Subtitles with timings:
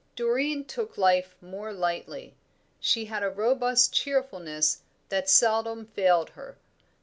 [0.15, 2.33] Doreen took life more lightly;
[2.79, 6.57] she had a robust cheerfulness that seldom failed her.